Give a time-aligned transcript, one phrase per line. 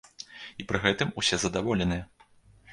[0.63, 2.03] І пры гэтым усе задаволеныя!